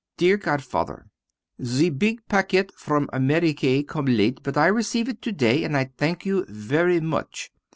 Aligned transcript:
Dear 0.17 0.35
Godfather: 0.37 1.05
The 1.59 1.91
big 1.91 2.27
paquet 2.27 2.69
from 2.75 3.07
Amerique 3.13 3.83
come 3.87 4.05
late 4.05 4.41
but 4.41 4.57
I 4.57 4.65
receive 4.65 5.07
it 5.07 5.21
to 5.21 5.31
day 5.31 5.63
and 5.63 5.77
I 5.77 5.91
thank 5.95 6.25
you 6.25 6.43
very 6.49 6.99
much. 6.99 7.51